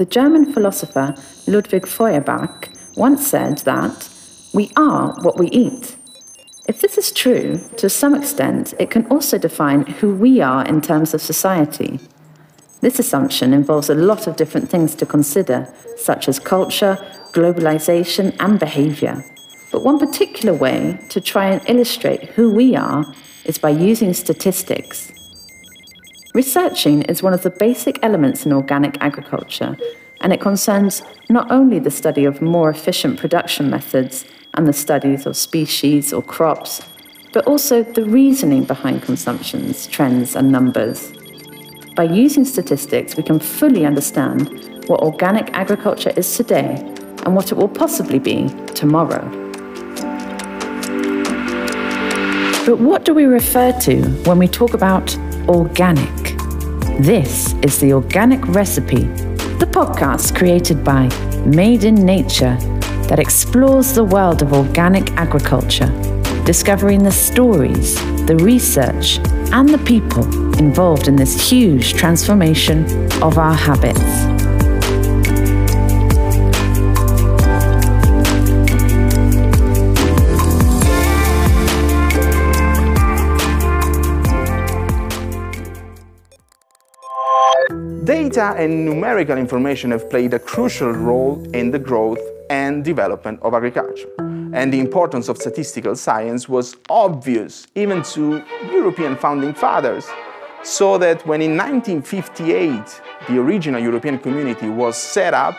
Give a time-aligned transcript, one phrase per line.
[0.00, 1.14] the German philosopher
[1.46, 4.08] Ludwig Feuerbach once said that
[4.54, 5.94] we are what we eat.
[6.66, 10.80] If this is true, to some extent, it can also define who we are in
[10.80, 12.00] terms of society.
[12.80, 15.68] This assumption involves a lot of different things to consider,
[15.98, 16.96] such as culture,
[17.34, 19.22] globalization, and behavior.
[19.70, 23.04] But one particular way to try and illustrate who we are
[23.44, 25.12] is by using statistics.
[26.32, 29.76] Researching is one of the basic elements in organic agriculture,
[30.20, 34.24] and it concerns not only the study of more efficient production methods
[34.54, 36.82] and the studies of species or crops,
[37.32, 41.12] but also the reasoning behind consumptions, trends, and numbers.
[41.96, 46.76] By using statistics, we can fully understand what organic agriculture is today
[47.24, 49.28] and what it will possibly be tomorrow.
[52.64, 55.16] But what do we refer to when we talk about
[55.48, 56.19] organic?
[56.98, 59.04] This is the Organic Recipe,
[59.58, 61.08] the podcast created by
[61.46, 62.56] Made in Nature
[63.08, 65.88] that explores the world of organic agriculture,
[66.44, 67.94] discovering the stories,
[68.26, 69.18] the research,
[69.52, 70.24] and the people
[70.58, 72.84] involved in this huge transformation
[73.22, 74.39] of our habits.
[88.10, 92.18] Data and numerical information have played a crucial role in the growth
[92.50, 94.08] and development of agriculture.
[94.52, 100.08] And the importance of statistical science was obvious even to European founding fathers,
[100.64, 105.56] so that when in 1958 the original European community was set up,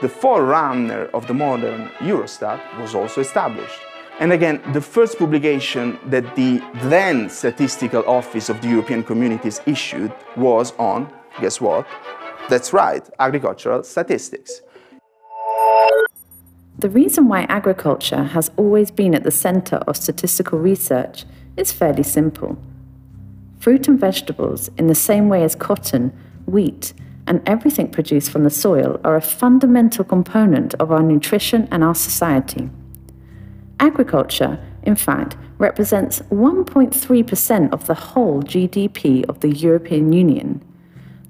[0.00, 3.78] the forerunner of the modern Eurostat was also established.
[4.20, 10.14] And again, the first publication that the then Statistical Office of the European Communities issued
[10.34, 11.86] was on, guess what?
[12.48, 14.62] That's right, agricultural statistics.
[16.78, 21.24] The reason why agriculture has always been at the centre of statistical research
[21.56, 22.56] is fairly simple.
[23.58, 26.12] Fruit and vegetables, in the same way as cotton,
[26.46, 26.94] wheat,
[27.26, 31.94] and everything produced from the soil, are a fundamental component of our nutrition and our
[31.94, 32.70] society.
[33.78, 40.64] Agriculture, in fact, represents 1.3% of the whole GDP of the European Union.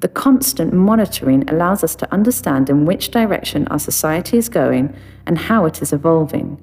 [0.00, 4.94] The constant monitoring allows us to understand in which direction our society is going
[5.27, 6.59] and how it is evolving.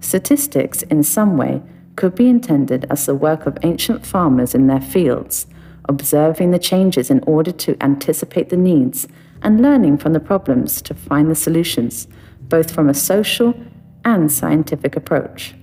[0.00, 1.62] Statistics, in some way,
[1.96, 5.46] could be intended as the work of ancient farmers in their fields,
[5.90, 9.06] observing the changes in order to anticipate the needs
[9.42, 12.08] and learning from the problems to find the solutions,
[12.48, 13.54] both from a social
[14.06, 15.54] and scientific approach.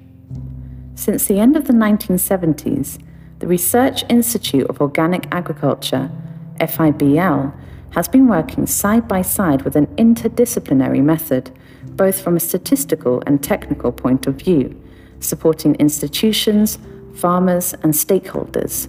[0.94, 3.02] Since the end of the 1970s,
[3.40, 6.12] the Research Institute of Organic Agriculture
[6.59, 7.53] FIBL,
[7.91, 11.51] has been working side by side with an interdisciplinary method,
[11.95, 14.79] both from a statistical and technical point of view,
[15.19, 16.78] supporting institutions,
[17.16, 18.88] farmers, and stakeholders.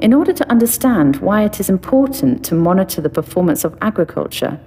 [0.00, 4.60] In order to understand why it is important to monitor the performance of agriculture,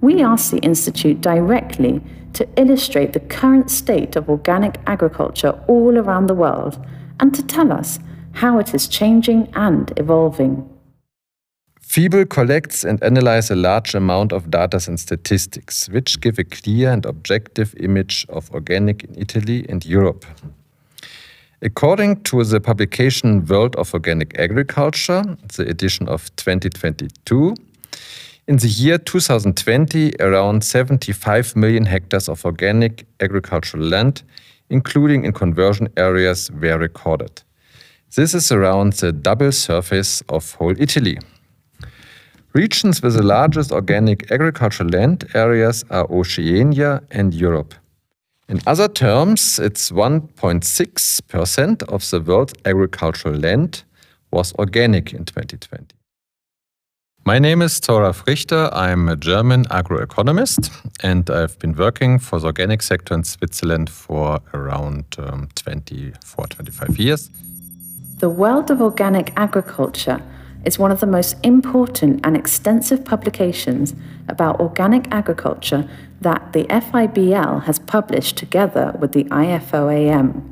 [0.00, 2.00] we asked the Institute directly
[2.34, 6.78] to illustrate the current state of organic agriculture all around the world
[7.20, 7.98] and to tell us
[8.32, 10.68] how it is changing and evolving.
[11.88, 16.92] FIBL collects and analyzes a large amount of data and statistics, which give a clear
[16.92, 20.26] and objective image of organic in Italy and Europe.
[21.62, 25.22] According to the publication World of Organic Agriculture,
[25.56, 27.54] the edition of 2022,
[28.46, 34.24] in the year 2020, around 75 million hectares of organic agricultural land,
[34.68, 37.42] including in conversion areas, were recorded.
[38.14, 41.18] This is around the double surface of whole Italy.
[42.54, 47.74] Regions with the largest organic agricultural land areas are Oceania and Europe.
[48.48, 53.84] In other terms, it's 1.6% of the world's agricultural land
[54.32, 55.94] was organic in 2020.
[57.26, 58.70] My name is Toralf Richter.
[58.72, 60.70] I'm a German agroeconomist
[61.02, 66.98] and I've been working for the organic sector in Switzerland for around um, 24, 25
[66.98, 67.28] years.
[68.20, 70.22] The world of organic agriculture
[70.64, 73.94] is one of the most important and extensive publications
[74.28, 75.88] about organic agriculture
[76.20, 80.42] that the FIBL has published together with the IFOAM.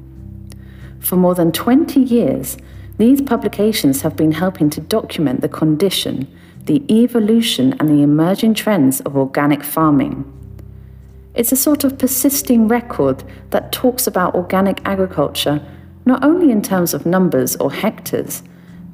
[1.00, 2.56] For more than 20 years,
[2.98, 6.26] these publications have been helping to document the condition,
[6.64, 10.32] the evolution, and the emerging trends of organic farming.
[11.34, 15.60] It's a sort of persisting record that talks about organic agriculture
[16.06, 18.42] not only in terms of numbers or hectares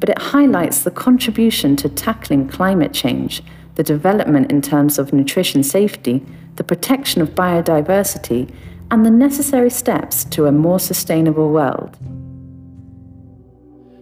[0.03, 3.41] but it highlights the contribution to tackling climate change,
[3.77, 6.21] the development in terms of nutrition safety,
[6.57, 8.53] the protection of biodiversity,
[8.91, 11.97] and the necessary steps to a more sustainable world.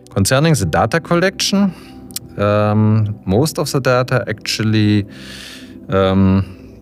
[0.08, 1.74] Concerning the data collection,
[2.38, 5.04] um, most of the data actually
[5.90, 6.80] um,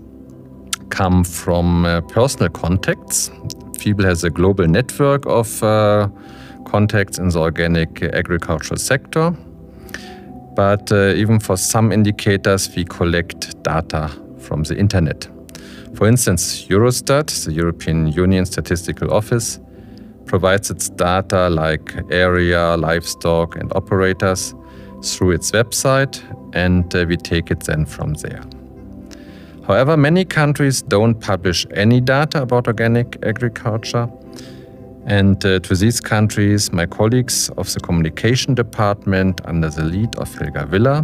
[0.90, 3.30] come from uh, personal contacts.
[3.78, 6.06] FIBL has a global network of uh,
[6.68, 9.30] contacts in the organic agricultural sector.
[10.54, 15.28] But uh, even for some indicators, we collect data from the internet.
[15.94, 19.60] For instance, Eurostat, the European Union Statistical Office,
[20.26, 24.54] provides its data like area, livestock, and operators
[25.02, 26.22] through its website,
[26.54, 28.42] and uh, we take it then from there.
[29.66, 34.08] However, many countries don't publish any data about organic agriculture.
[35.08, 40.32] And uh, to these countries, my colleagues of the communication department under the lead of
[40.34, 41.02] Helga Willer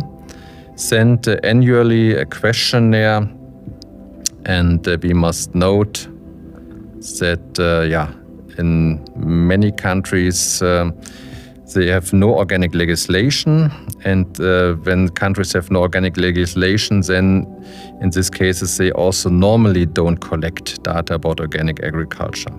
[0.76, 3.26] send uh, annually a questionnaire
[4.44, 6.06] and uh, we must note
[7.18, 8.12] that, uh, yeah,
[8.58, 10.90] in many countries, uh,
[11.74, 13.70] they have no organic legislation.
[14.04, 17.46] And uh, when countries have no organic legislation, then
[18.02, 22.52] in these cases, they also normally don't collect data about organic agriculture.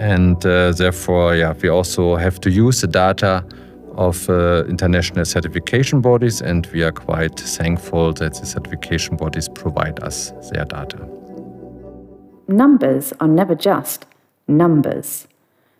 [0.00, 3.44] And uh, therefore, yeah, we also have to use the data
[3.96, 10.02] of uh, international certification bodies, and we are quite thankful that the certification bodies provide
[10.02, 11.06] us their data.
[12.48, 14.06] Numbers are never just
[14.48, 15.28] numbers.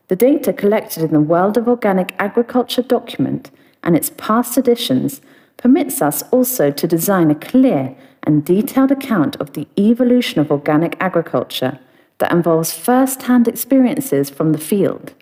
[0.08, 3.50] The data collected in the World of Organic Agriculture document
[3.82, 5.22] and its past editions
[5.56, 10.94] permits us also to design a clear and detailed account of the evolution of organic
[11.00, 11.78] agriculture
[12.20, 15.12] that involves first hand experiences from the field.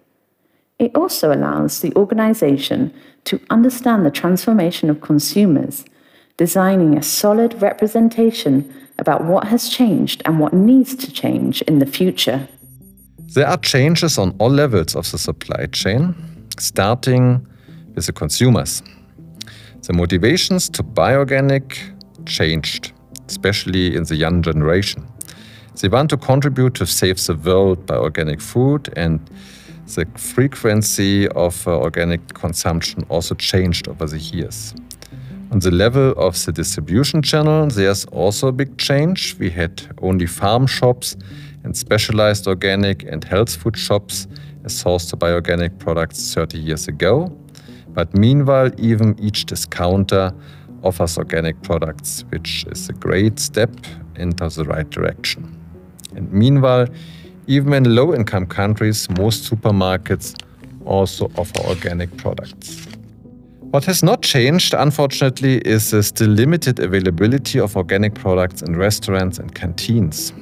[0.79, 2.93] It also allows the organization
[3.25, 5.85] to understand the transformation of consumers,
[6.37, 11.87] designing a solid representation about what has changed and what needs to change in the
[11.87, 12.49] future.
[13.35, 16.15] There are changes on all levels of the supply chain,
[16.59, 17.47] starting
[17.95, 18.83] with the consumers.
[19.83, 21.81] The motivations to buy organic
[22.27, 22.93] changed,
[23.29, 25.07] especially in the young generation.
[25.81, 29.21] They want to contribute to save the world by organic food and
[29.95, 34.75] the frequency of uh, organic consumption also changed over the years.
[35.53, 39.37] On the level of the distribution channel, there's also a big change.
[39.39, 41.17] We had only farm shops
[41.63, 44.27] and specialized organic and health food shops
[44.65, 47.31] as sourced to buy organic products 30 years ago.
[47.91, 50.35] But meanwhile, even each discounter
[50.83, 53.71] offers organic products, which is a great step
[54.17, 55.58] into the right direction.
[56.15, 56.87] And meanwhile,
[57.47, 60.35] even in low income countries, most supermarkets
[60.85, 62.87] also offer organic products.
[63.71, 69.39] What has not changed, unfortunately, is the still limited availability of organic products in restaurants
[69.39, 70.33] and canteens.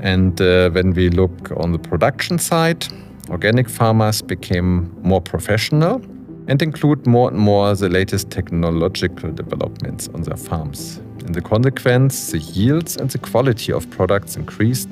[0.00, 2.86] And uh, when we look on the production side,
[3.30, 6.02] organic farmers became more professional
[6.48, 11.00] and include more and more the latest technological developments on their farms.
[11.26, 14.88] In the consequence, the yields and the quality of products increased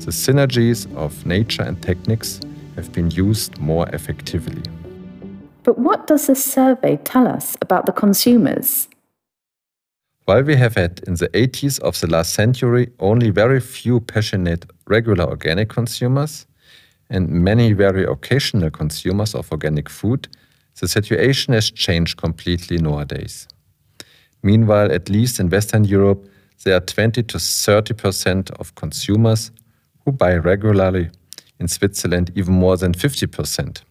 [0.00, 2.40] the synergies of nature and techniques
[2.76, 4.62] have been used more effectively.
[5.64, 8.88] But what does this survey tell us about the consumers?
[10.24, 14.66] While we have had in the 80s of the last century only very few passionate
[14.86, 16.46] regular organic consumers
[17.10, 20.28] and many very occasional consumers of organic food,
[20.80, 23.48] the situation has changed completely nowadays.
[24.42, 26.28] Meanwhile, at least in Western Europe,
[26.64, 29.50] there are 20 to 30 percent of consumers
[30.04, 31.10] who buy regularly.
[31.60, 33.82] In Switzerland, even more than 50%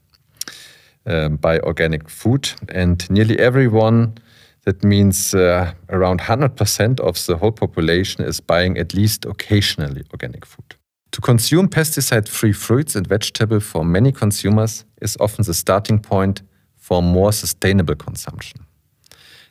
[1.05, 2.49] um, buy organic food.
[2.69, 4.17] And nearly everyone,
[4.63, 10.45] that means uh, around 100% of the whole population, is buying at least occasionally organic
[10.45, 10.75] food.
[11.11, 16.41] To consume pesticide free fruits and vegetables for many consumers is often the starting point
[16.87, 18.65] for more sustainable consumption.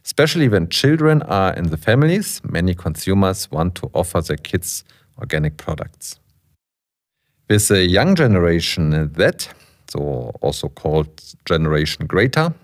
[0.02, 4.84] Especially when children are in the families, many consumers want to offer their kids
[5.18, 6.18] organic products.
[7.50, 9.48] With the young generation that,
[9.92, 11.10] so also called
[11.44, 12.54] Generation Greta,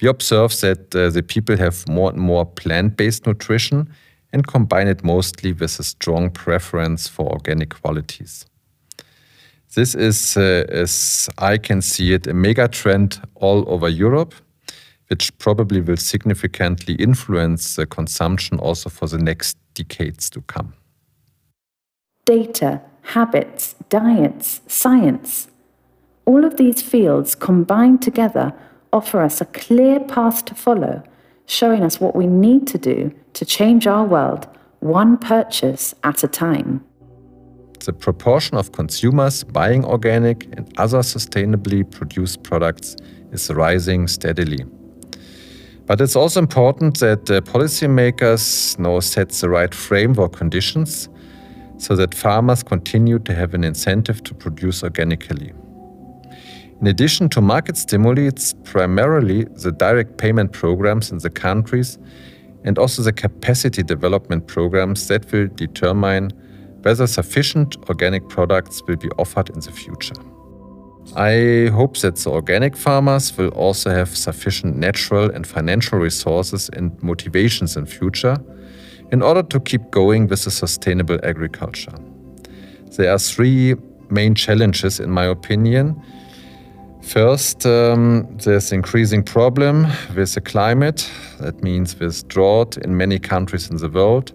[0.00, 3.88] we observe that uh, the people have more and more plant based nutrition
[4.32, 8.46] and combine it mostly with a strong preference for organic qualities.
[9.74, 14.34] This is, uh, as I can see it, a mega trend all over Europe,
[15.08, 20.74] which probably will significantly influence the consumption also for the next decades to come.
[22.24, 25.48] Data habits, diets, science.
[26.24, 28.52] All of these fields combined together
[28.92, 31.02] offer us a clear path to follow
[31.46, 34.46] showing us what we need to do to change our world
[34.80, 36.84] one purchase at a time.
[37.84, 42.94] The proportion of consumers buying organic and other sustainably produced products
[43.32, 44.64] is rising steadily.
[45.86, 51.08] But it's also important that uh, policymakers now set the right framework conditions
[51.76, 55.52] so that farmers continue to have an incentive to produce organically.
[56.80, 61.98] In addition to market stimuli, it's primarily the direct payment programs in the countries
[62.64, 66.32] and also the capacity development programs that will determine
[66.82, 70.14] whether sufficient organic products will be offered in the future.
[71.16, 76.90] I hope that the organic farmers will also have sufficient natural and financial resources and
[77.02, 78.36] motivations in future
[79.10, 81.94] in order to keep going with the sustainable agriculture.
[82.96, 83.74] There are three
[84.10, 86.00] main challenges, in my opinion,
[87.02, 91.10] First, um, there's increasing problem with the climate.
[91.40, 94.32] That means with drought in many countries in the world,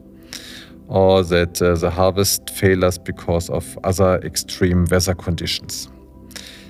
[0.88, 5.90] or that uh, the harvest fails because of other extreme weather conditions.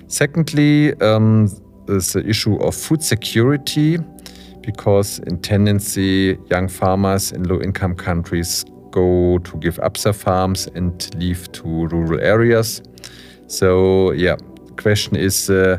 [0.07, 1.49] Secondly, um,
[1.87, 3.97] is the issue of food security,
[4.61, 11.13] because in tendency, young farmers in low-income countries go to give up their farms and
[11.15, 12.81] leave to rural areas.
[13.47, 14.35] So, yeah,
[14.77, 15.77] question is uh,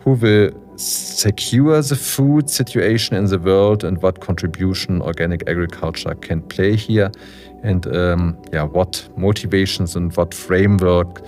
[0.00, 6.42] who will secure the food situation in the world and what contribution organic agriculture can
[6.42, 7.10] play here
[7.62, 11.22] and um, yeah, what motivations and what framework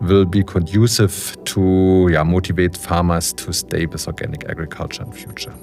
[0.00, 5.54] will be conducive to yeah, motivate farmers to stay with organic agriculture in future.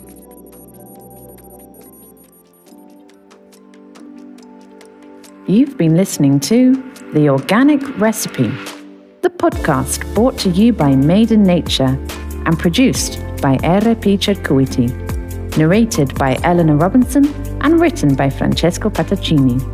[5.45, 6.73] You've been listening to
[7.13, 8.51] The Organic Recipe
[9.23, 11.97] the podcast brought to you by Made in Nature
[12.45, 14.89] and produced by RP Circuiti,
[15.57, 17.25] narrated by Eleanor Robinson
[17.61, 19.72] and written by Francesco Pataccini.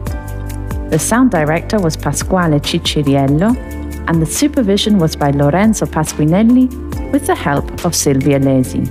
[0.90, 3.56] The sound director was Pasquale Cicciriello,
[4.08, 6.68] and the supervision was by Lorenzo Pasquinelli
[7.12, 8.88] with the help of Silvia Lesi.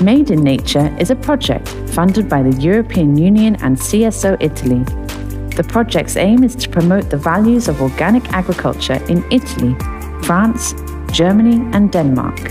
[0.00, 4.84] Made in Nature is a project funded by the European Union and CSO Italy
[5.56, 9.76] the project's aim is to promote the values of organic agriculture in Italy,
[10.24, 10.74] France,
[11.12, 12.50] Germany, and Denmark.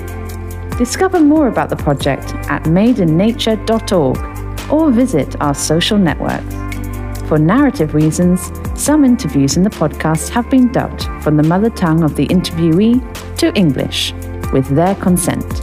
[0.77, 6.55] Discover more about the project at madeinnature.org or visit our social networks.
[7.27, 12.03] For narrative reasons, some interviews in the podcast have been dubbed from the mother tongue
[12.03, 13.01] of the interviewee
[13.37, 14.13] to English
[14.51, 15.62] with their consent.